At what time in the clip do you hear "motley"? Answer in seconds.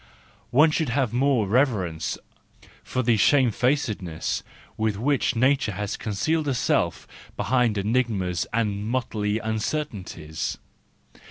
8.83-9.37